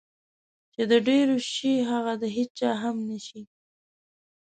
چې 0.73 0.81
د 0.91 0.93
ډېرو 1.07 1.37
شي 1.53 1.73
هغه 1.91 2.13
د 2.21 2.23
هېچا 2.35 2.71
هم 2.83 2.95
نشي. 3.09 3.41